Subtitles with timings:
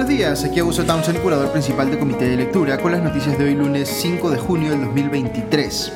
[0.00, 3.44] Buenos días, aquí Augusto Townsend, curador principal del Comité de Lectura, con las noticias de
[3.44, 5.92] hoy lunes 5 de junio del 2023.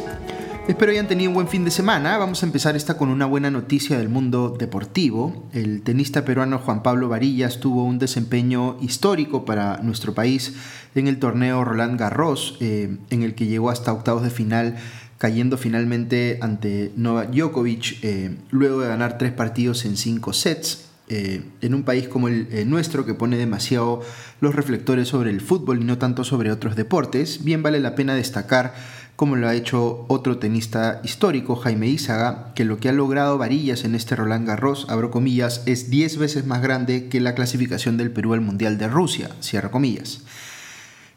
[0.68, 2.18] Espero hayan tenido un buen fin de semana.
[2.18, 5.48] Vamos a empezar esta con una buena noticia del mundo deportivo.
[5.54, 10.52] El tenista peruano Juan Pablo Varillas tuvo un desempeño histórico para nuestro país
[10.94, 14.76] en el torneo Roland Garros, eh, en el que llegó hasta octavos de final
[15.16, 20.83] cayendo finalmente ante Novak Djokovic eh, luego de ganar tres partidos en cinco sets.
[21.08, 24.00] Eh, en un país como el eh, nuestro que pone demasiado
[24.40, 28.14] los reflectores sobre el fútbol y no tanto sobre otros deportes, bien vale la pena
[28.14, 28.72] destacar
[29.14, 33.84] como lo ha hecho otro tenista histórico, Jaime Izaga, que lo que ha logrado Varillas
[33.84, 38.10] en este Roland Garros, abro comillas, es 10 veces más grande que la clasificación del
[38.10, 40.22] Perú al Mundial de Rusia, cierro comillas.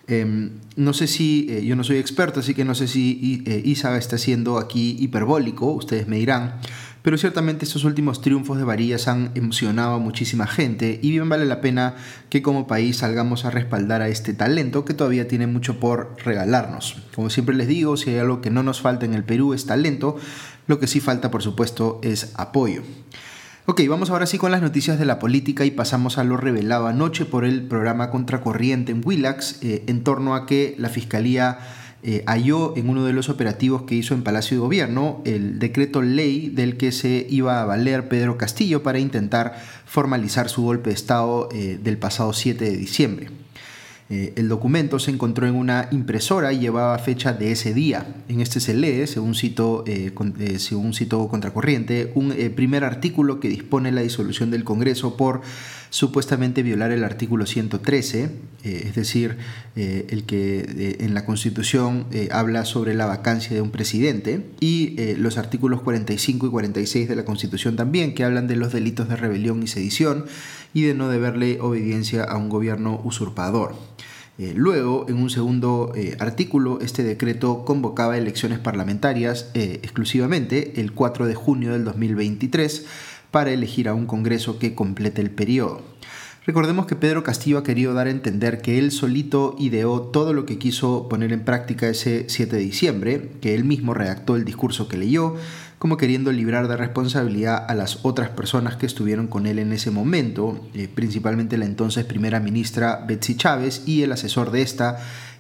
[0.07, 3.97] Em, no sé si, eh, yo no soy experto, así que no sé si Izaga
[3.97, 6.59] está siendo aquí hiperbólico, ustedes me dirán,
[7.07, 11.45] pero ciertamente estos últimos triunfos de Varillas han emocionado a muchísima gente y bien vale
[11.45, 11.95] la pena
[12.29, 16.97] que como país salgamos a respaldar a este talento que todavía tiene mucho por regalarnos.
[17.15, 19.65] Como siempre les digo, si hay algo que no nos falta en el Perú es
[19.65, 20.17] talento,
[20.67, 22.81] lo que sí falta por supuesto es apoyo.
[23.67, 26.87] Ok, vamos ahora sí con las noticias de la política y pasamos a lo revelado
[26.87, 31.59] anoche por el programa Contracorriente en Willax eh, en torno a que la Fiscalía
[32.03, 36.03] eh, halló en uno de los operativos que hizo en Palacio de Gobierno el decreto
[36.03, 40.95] ley del que se iba a valer Pedro Castillo para intentar formalizar su golpe de
[40.95, 43.29] Estado eh, del pasado 7 de diciembre.
[44.09, 48.05] Eh, el documento se encontró en una impresora y llevaba fecha de ese día.
[48.29, 54.01] En este se lee, según eh, según cito Contracorriente, un primer artículo que dispone la
[54.01, 55.41] disolución del Congreso por
[55.89, 58.29] supuestamente violar el artículo 113,
[58.63, 59.37] es decir,
[59.75, 65.81] el que en la Constitución habla sobre la vacancia de un presidente, y los artículos
[65.81, 69.67] 45 y 46 de la Constitución también, que hablan de los delitos de rebelión y
[69.67, 70.25] sedición
[70.73, 73.75] y de no deberle obediencia a un gobierno usurpador.
[74.39, 80.93] Eh, luego, en un segundo eh, artículo, este decreto convocaba elecciones parlamentarias eh, exclusivamente el
[80.93, 82.85] 4 de junio del 2023
[83.37, 85.83] para elegir a un Congreso que complete el periodo.
[86.47, 90.47] Recordemos que Pedro Castillo ha querido dar a entender que él solito ideó todo lo
[90.47, 94.87] que quiso poner en práctica ese 7 de diciembre, que él mismo redactó el discurso
[94.87, 95.35] que leyó,
[95.77, 99.91] como queriendo librar de responsabilidad a las otras personas que estuvieron con él en ese
[99.91, 104.97] momento, eh, principalmente la entonces primera ministra Betsy Chávez y el asesor de esta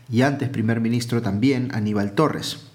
[0.07, 2.66] y antes primer ministro también, Aníbal Torres.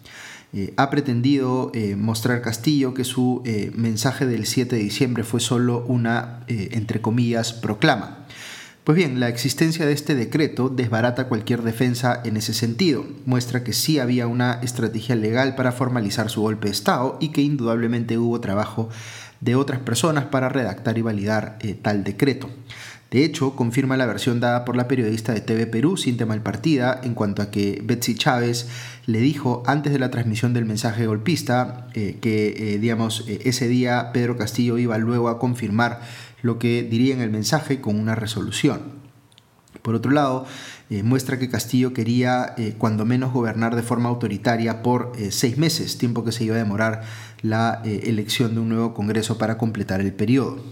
[0.53, 3.43] Eh, ha pretendido eh, mostrar Castillo que su
[3.75, 8.27] mensaje del 7 de diciembre fue solo una, entre comillas, proclama.
[8.85, 13.73] Pues bien, la existencia de este decreto desbarata cualquier defensa en ese sentido, muestra que
[13.73, 18.41] sí había una estrategia legal para formalizar su golpe de Estado y que indudablemente hubo
[18.41, 18.89] trabajo
[19.41, 22.51] de otras personas para redactar y validar eh, tal decreto.
[23.13, 27.15] De hecho, confirma la versión dada por la periodista de TV Perú, Cintia Malpartida, en
[27.15, 28.69] cuanto a que Betsy Chávez
[29.07, 34.11] le dijo antes de la transmisión del mensaje golpista eh, que, eh, digamos, ese día
[34.13, 36.01] Pedro Castillo iba luego a confirmar
[36.43, 39.03] lo que diría en el mensaje con una resolución.
[39.83, 40.47] Por otro lado,
[40.91, 45.59] eh, muestra que Castillo quería eh, cuando menos gobernar de forma autoritaria por eh, seis
[45.59, 47.03] meses, tiempo que se iba a demorar
[47.43, 50.63] la elección de un nuevo Congreso para completar el periodo.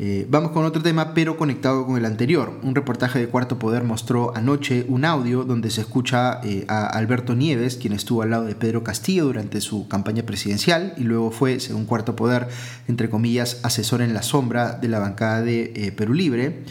[0.00, 2.60] Eh, vamos con otro tema, pero conectado con el anterior.
[2.62, 7.34] Un reportaje de Cuarto Poder mostró anoche un audio donde se escucha eh, a Alberto
[7.34, 11.58] Nieves, quien estuvo al lado de Pedro Castillo durante su campaña presidencial y luego fue,
[11.58, 12.46] según Cuarto Poder,
[12.86, 16.62] entre comillas, asesor en la sombra de la bancada de eh, Perú Libre,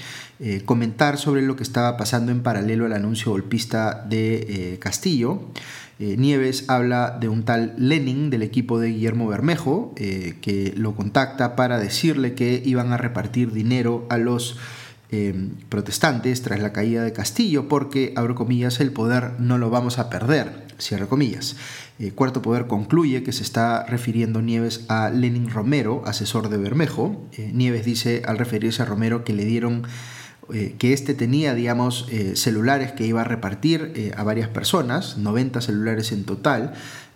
[0.65, 5.41] comentar sobre lo que estaba pasando en paralelo al anuncio golpista de Castillo.
[5.99, 10.95] Eh, Nieves habla de un tal Lenin del equipo de Guillermo Bermejo, eh, que lo
[10.95, 14.57] contacta para decirle que iban a repartir dinero a los
[15.09, 15.33] eh,
[15.69, 20.09] protestantes tras la caída de Castillo, porque, abro comillas, el poder no lo vamos a
[20.09, 21.55] perder, cierro comillas.
[22.13, 27.27] Cuarto Poder concluye que se está refiriendo Nieves a Lenin Romero, asesor de Bermejo.
[27.53, 29.81] Nieves dice al referirse a Romero que le dieron
[30.53, 35.17] eh, que este tenía, digamos, eh, celulares que iba a repartir eh, a varias personas,
[35.17, 36.73] 90 celulares en total,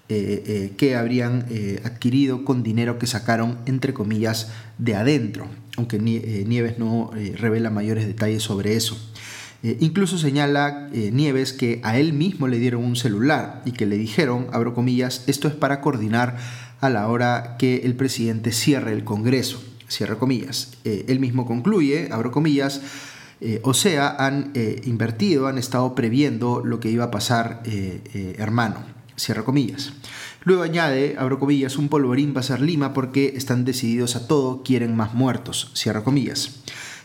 [0.10, 1.46] que habrían
[1.86, 5.48] adquirido con dinero que sacaron, entre comillas, de adentro,
[5.78, 9.00] aunque Nieves no revela mayores detalles sobre eso.
[9.64, 14.48] incluso señala Nieves que a él mismo le dieron un celular y que le dijeron,
[14.52, 16.36] abro comillas, esto es para coordinar
[16.82, 20.74] a la hora que el presidente cierre el Congreso, cierra comillas.
[20.84, 22.82] él mismo concluye, abro comillas,
[23.44, 28.36] eh, o sea, han eh, invertido, han estado previendo lo que iba a pasar, eh,
[28.38, 28.78] hermano.
[29.16, 29.94] Cierra comillas.
[30.44, 34.64] Luego añade, abro comillas, un polvorín va a ser Lima porque están decididos a todo,
[34.64, 35.72] quieren más muertos.
[35.74, 36.62] Cierra comillas.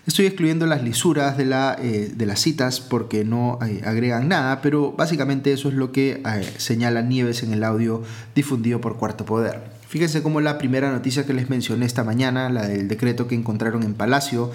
[0.06, 5.52] Estoy excluyendo las lisuras de, la, de las citas porque no agregan nada, pero básicamente
[5.52, 6.22] eso es lo que
[6.58, 8.02] señala Nieves en el audio
[8.34, 9.76] difundido por Cuarto Poder.
[9.88, 13.82] Fíjense cómo la primera noticia que les mencioné esta mañana, la del decreto que encontraron
[13.82, 14.50] en Palacio,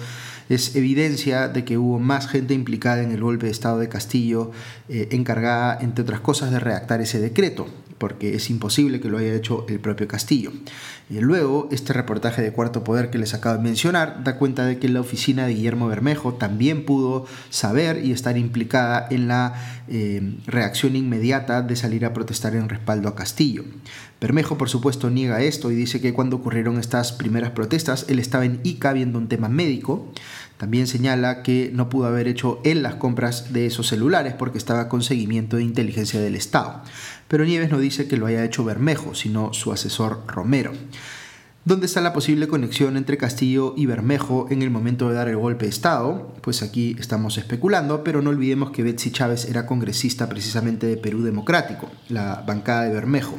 [0.54, 4.50] es evidencia de que hubo más gente implicada en el golpe de Estado de Castillo,
[4.88, 7.66] encargada, entre otras cosas, de redactar ese decreto
[8.02, 10.50] porque es imposible que lo haya hecho el propio Castillo.
[11.08, 14.80] Y luego, este reportaje de Cuarto Poder que les acabo de mencionar da cuenta de
[14.80, 20.36] que la oficina de Guillermo Bermejo también pudo saber y estar implicada en la eh,
[20.46, 23.62] reacción inmediata de salir a protestar en respaldo a Castillo.
[24.20, 28.44] Bermejo, por supuesto, niega esto y dice que cuando ocurrieron estas primeras protestas, él estaba
[28.44, 30.12] en ICA viendo un tema médico.
[30.62, 34.88] También señala que no pudo haber hecho él las compras de esos celulares porque estaba
[34.88, 36.84] con seguimiento de inteligencia del Estado
[37.32, 40.70] pero Nieves no dice que lo haya hecho Bermejo, sino su asesor Romero.
[41.64, 45.38] ¿Dónde está la posible conexión entre Castillo y Bermejo en el momento de dar el
[45.38, 46.34] golpe de Estado?
[46.42, 51.22] Pues aquí estamos especulando, pero no olvidemos que Betsy Chávez era congresista precisamente de Perú
[51.22, 53.38] Democrático, la bancada de Bermejo.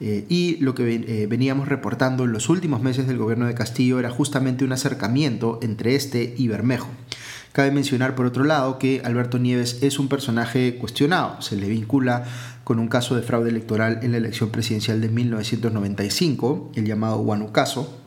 [0.00, 3.98] Eh, y lo que eh, veníamos reportando en los últimos meses del gobierno de Castillo
[3.98, 6.88] era justamente un acercamiento entre este y Bermejo.
[7.52, 11.42] Cabe mencionar, por otro lado, que Alberto Nieves es un personaje cuestionado.
[11.42, 12.24] Se le vincula
[12.62, 17.98] con un caso de fraude electoral en la elección presidencial de 1995, el llamado Huanucaso.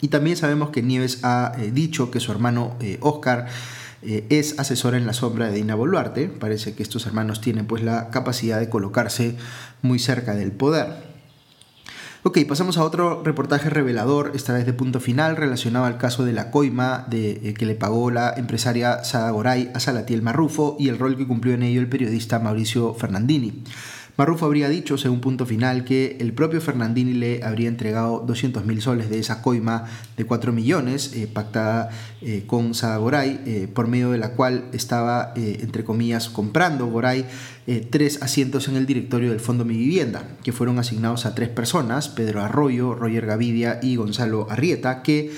[0.00, 3.48] Y también sabemos que Nieves ha eh, dicho que su hermano Oscar
[4.02, 6.28] eh, es asesor en la sombra de Dina Boluarte.
[6.28, 9.36] Parece que estos hermanos tienen pues la capacidad de colocarse
[9.82, 11.09] muy cerca del poder.
[12.22, 16.34] Ok, pasamos a otro reportaje revelador, esta vez de punto final, relacionado al caso de
[16.34, 20.90] la coima de, eh, que le pagó la empresaria Sada Goray a Salatiel Marrufo y
[20.90, 23.64] el rol que cumplió en ello el periodista Mauricio Fernandini.
[24.20, 28.82] Marrufo habría dicho, según punto final, que el propio Fernandini le habría entregado 200 mil
[28.82, 29.86] soles de esa coima
[30.18, 31.88] de 4 millones, eh, pactada
[32.20, 37.24] eh, con Sada Goray, eh, por medio de la cual estaba, entre comillas, comprando Goray
[37.88, 42.10] tres asientos en el directorio del Fondo Mi Vivienda, que fueron asignados a tres personas,
[42.10, 45.32] Pedro Arroyo, Roger Gavidia y Gonzalo Arrieta, que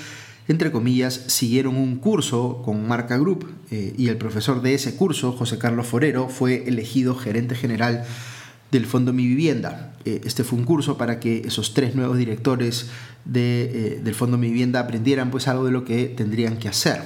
[0.48, 5.56] entre comillas, siguieron un curso con Marca Group y el profesor de ese curso, José
[5.56, 8.04] Carlos Forero, fue elegido gerente general
[8.72, 9.92] del Fondo Mi Vivienda.
[10.04, 12.86] Eh, este fue un curso para que esos tres nuevos directores
[13.24, 17.00] de, eh, del Fondo Mi Vivienda aprendieran pues algo de lo que tendrían que hacer.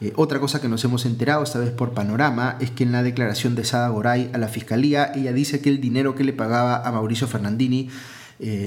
[0.00, 3.02] Eh, otra cosa que nos hemos enterado, esta vez por Panorama, es que en la
[3.02, 6.76] declaración de Sada Goray a la Fiscalía, ella dice que el dinero que le pagaba
[6.78, 7.88] a Mauricio Fernandini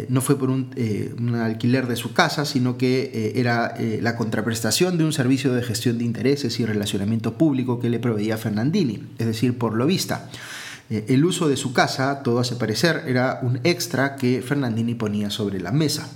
[0.07, 0.69] no fue por un,
[1.19, 5.97] un, alquiler de su casa, sino que era la contraprestación de un servicio de gestión
[5.97, 10.29] de intereses y relacionamiento público que le proveía Fernandini, es decir, por lo vista.
[10.89, 15.29] Eh, el uso de su casa, todo hace parecer, era un extra que Fernandini ponía
[15.29, 16.09] sobre la mesa.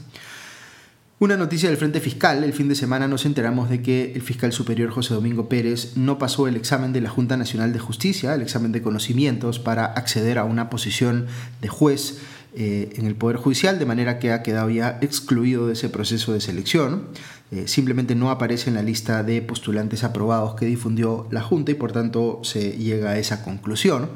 [1.21, 4.53] Una noticia del Frente Fiscal, el fin de semana nos enteramos de que el fiscal
[4.53, 8.41] superior José Domingo Pérez no pasó el examen de la Junta Nacional de Justicia, el
[8.41, 11.27] examen de conocimientos para acceder a una posición
[11.59, 12.19] de juez
[12.55, 16.31] eh, en el Poder Judicial, de manera que ha quedado ya excluido de ese proceso
[16.31, 17.09] de selección.
[17.51, 21.75] Eh, simplemente no aparece en la lista de postulantes aprobados que difundió la Junta y
[21.75, 24.09] por tanto se llega a esa conclusión.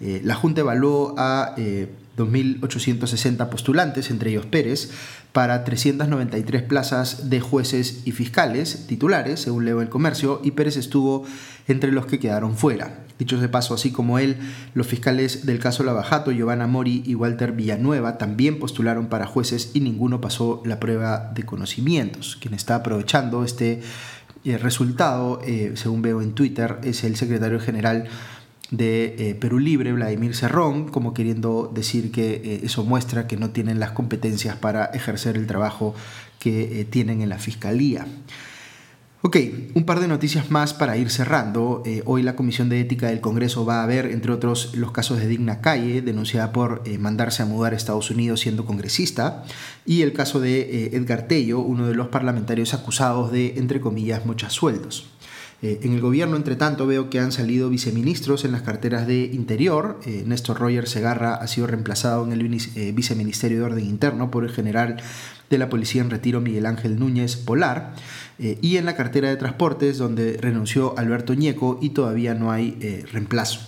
[0.00, 4.90] Eh, la Junta evaluó a 2.860 eh, postulantes, entre ellos Pérez,
[5.32, 11.24] para 393 plazas de jueces y fiscales titulares, según leo el comercio, y Pérez estuvo
[11.66, 13.04] entre los que quedaron fuera.
[13.18, 14.36] Dicho de paso, así como él,
[14.74, 19.80] los fiscales del caso Lavajato, Giovanna Mori y Walter Villanueva también postularon para jueces y
[19.80, 22.38] ninguno pasó la prueba de conocimientos.
[22.40, 23.82] Quien está aprovechando este
[24.44, 25.40] eh, resultado,
[25.74, 28.08] según veo en Twitter, es el secretario general
[28.70, 33.50] de eh, Perú Libre, Vladimir Cerrón, como queriendo decir que eh, eso muestra que no
[33.50, 35.94] tienen las competencias para ejercer el trabajo
[36.38, 38.06] que eh, tienen en la Fiscalía.
[39.20, 39.36] Ok,
[39.74, 41.82] un par de noticias más para ir cerrando.
[42.04, 45.26] hoy la Comisión de Ética del Congreso va a ver, entre otros, los casos de
[45.26, 49.44] Digna Calle, denunciada por mandarse a mudar a Estados Unidos siendo congresista,
[49.84, 54.52] y el caso de Edgar Tello, uno de los parlamentarios acusados de, entre comillas, muchos
[54.52, 55.17] sueldos.
[55.60, 59.24] Eh, en el gobierno, entre tanto, veo que han salido viceministros en las carteras de
[59.24, 59.98] Interior.
[60.06, 64.44] Eh, Néstor Roger Segarra ha sido reemplazado en el eh, viceministerio de Orden Interno por
[64.44, 64.98] el general
[65.50, 67.94] de la Policía en Retiro Miguel Ángel Núñez Polar.
[68.38, 72.78] y en la cartera de Transportes, donde renunció Alberto Ñeco y todavía no hay
[73.10, 73.58] reemplazo.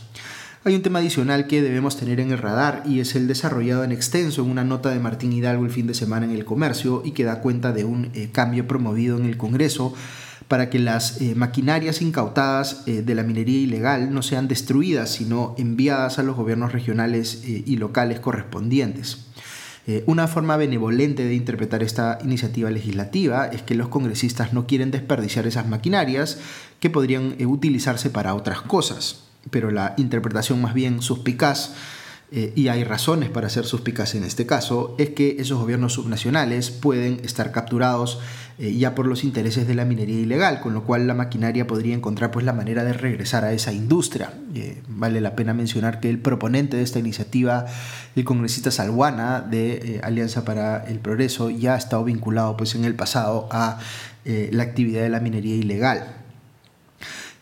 [0.63, 3.93] Hay un tema adicional que debemos tener en el radar y es el desarrollado en
[3.93, 7.13] extenso en una nota de Martín Hidalgo el fin de semana en el comercio y
[7.13, 9.95] que da cuenta de un cambio promovido en el Congreso
[10.49, 15.55] para que las eh, maquinarias incautadas eh, de la minería ilegal no sean destruidas, sino
[15.59, 19.27] enviadas a los gobiernos regionales eh, y locales correspondientes.
[20.07, 25.49] Una forma benevolente de interpretar esta iniciativa legislativa es que los congresistas no quieren desperdiciar
[25.49, 26.39] esas maquinarias
[26.79, 31.75] que podrían utilizarse para otras cosas, pero la interpretación más bien suspicaz
[32.33, 36.71] eh, y hay razones para ser suspicaz en este caso, es que esos gobiernos subnacionales
[36.71, 38.21] pueden estar capturados
[38.59, 41.93] eh, ya por los intereses de la minería ilegal, con lo cual la maquinaria podría
[41.93, 44.33] encontrar pues, la manera de regresar a esa industria.
[44.55, 47.67] Eh, vale la pena mencionar que el proponente de esta iniciativa,
[48.15, 52.95] el congresista Salguana de Alianza para el Progreso, ya ha estado vinculado pues, en el
[52.95, 53.81] pasado a
[54.25, 56.20] la actividad de la minería ilegal.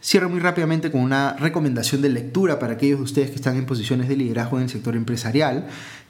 [0.08, 3.66] Cierro muy rápidamente con una recomendación de lectura para aquellos de ustedes que están en
[3.66, 5.66] posiciones de liderazgo en el sector empresarial.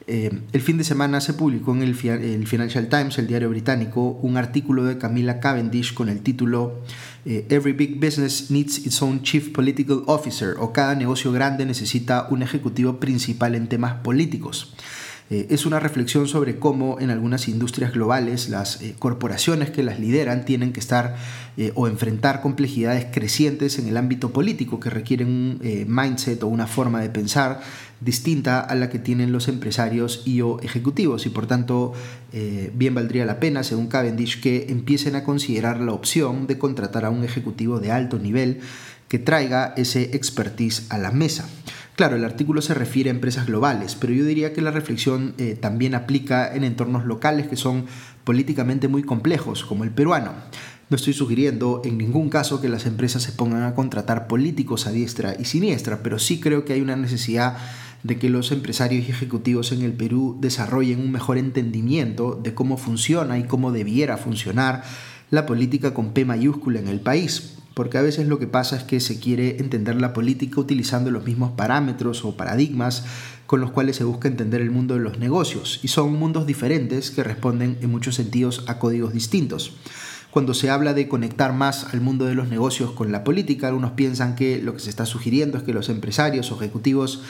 [0.06, 4.36] Eh, el fin de semana se publicó en el, Financial Times, el diario británico, un
[4.36, 6.80] artículo de Camila Cavendish con el título
[7.24, 12.28] eh, Every Big Business Needs Its Own Chief Political Officer o cada negocio grande necesita
[12.30, 14.74] un ejecutivo principal en temas políticos.
[15.30, 20.00] Eh, es una reflexión sobre cómo en algunas industrias globales las eh, corporaciones que las
[20.00, 21.16] lideran tienen que estar
[21.58, 26.66] eh, o enfrentar complejidades crecientes en el ámbito político que requieren un mindset o una
[26.66, 27.60] forma de pensar
[28.00, 31.92] distinta a la que tienen los empresarios y o ejecutivos y por tanto
[32.74, 37.10] bien valdría la pena, según Cavendish, que empiecen a considerar la opción de contratar a
[37.10, 38.60] un ejecutivo de alto nivel
[39.08, 41.48] que traiga ese expertise a la mesa.
[41.98, 45.58] Claro, el artículo se refiere a empresas globales, pero yo diría que la reflexión eh,
[45.60, 47.86] también aplica en entornos locales que son
[48.22, 50.30] políticamente muy complejos, como el peruano.
[50.90, 54.92] No estoy sugiriendo en ningún caso que las empresas se pongan a contratar políticos a
[54.92, 57.56] diestra y siniestra, pero sí creo que hay una necesidad
[58.04, 62.76] de que los empresarios y ejecutivos en el Perú desarrollen un mejor entendimiento de cómo
[62.76, 64.84] funciona y cómo debiera funcionar
[65.30, 68.82] la política con P mayúscula en el país porque a veces lo que pasa es
[68.82, 73.04] que se quiere entender la política utilizando los mismos parámetros o paradigmas
[73.46, 77.12] con los cuales se busca entender el mundo de los negocios, y son mundos diferentes
[77.12, 79.76] que responden en muchos sentidos a códigos distintos.
[80.32, 83.92] Cuando se habla de conectar más al mundo de los negocios con la política, algunos
[83.92, 87.22] piensan que lo que se está sugiriendo es que los empresarios o ejecutivos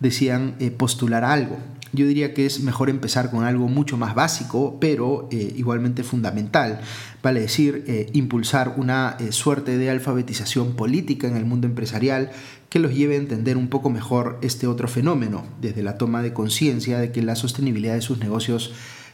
[0.00, 1.58] decían eh, postular algo.
[1.92, 6.80] Yo diría que es mejor empezar con algo mucho más básico, pero eh, igualmente fundamental,
[7.22, 12.30] vale decir, eh, impulsar una suerte de alfabetización política en el mundo empresarial
[12.68, 16.32] que los lleve a entender un poco mejor este otro fenómeno, desde la toma de
[16.32, 18.72] conciencia de que la sostenibilidad de sus negocios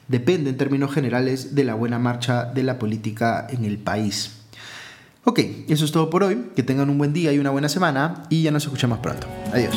[0.08, 4.32] depende en términos generales de la buena marcha de la política en el país.
[5.24, 8.22] Ok, eso es todo por hoy, que tengan un buen día y una buena semana
[8.28, 9.26] y ya nos escuchamos pronto.
[9.52, 9.74] Adiós.